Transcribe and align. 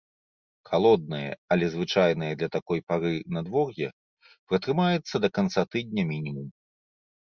Халоднае, 0.69 1.29
але 1.55 1.65
звычайнае 1.75 2.31
для 2.41 2.49
такой 2.57 2.79
пары 2.89 3.13
надвор'е, 3.37 3.87
пратрымаецца 4.47 5.15
да 5.27 5.35
канца 5.41 5.61
тыдня 5.75 6.03
мінімум. 6.15 6.47